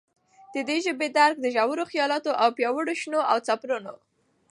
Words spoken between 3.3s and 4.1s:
او سپړنو